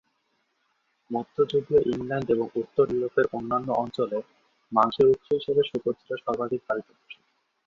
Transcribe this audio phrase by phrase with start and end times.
[1.11, 4.19] মধ্যযুগীয় ইংল্যান্ড এবং উত্তর ইউরোপের অন্যান্য অঞ্চলে
[4.71, 7.19] মাংসের উৎস হিসেবে শূকর ছিল সর্বাধিক পালিত পশু।